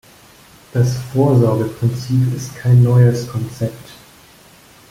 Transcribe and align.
Das 0.73 0.97
Vorsorgeprinzip 1.13 2.33
ist 2.35 2.55
kein 2.55 2.81
neues 2.81 3.27
Konzept. 3.27 3.87